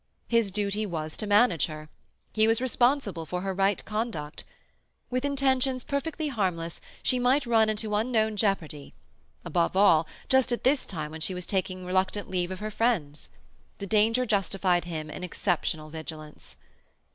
His 0.27 0.49
duty 0.49 0.83
was 0.87 1.15
to 1.17 1.27
manage 1.27 1.67
her. 1.67 1.87
He 2.33 2.47
was 2.47 2.59
responsible 2.59 3.23
for 3.27 3.41
her 3.41 3.53
right 3.53 3.85
conduct. 3.85 4.43
With 5.11 5.23
intentions 5.23 5.83
perfectly 5.83 6.29
harmless, 6.29 6.81
she 7.03 7.19
might 7.19 7.45
run 7.45 7.69
into 7.69 7.93
unknown 7.93 8.35
jeopardy—above 8.35 9.77
all, 9.77 10.07
just 10.27 10.51
at 10.51 10.63
this 10.63 10.87
time 10.87 11.11
when 11.11 11.21
she 11.21 11.35
was 11.35 11.45
taking 11.45 11.85
reluctant 11.85 12.31
leave 12.31 12.49
of 12.49 12.61
her 12.61 12.71
friends. 12.71 13.29
The 13.77 13.85
danger 13.85 14.25
justified 14.25 14.85
him 14.85 15.11
in 15.11 15.23
exceptional 15.23 15.91
vigilance. 15.91 16.55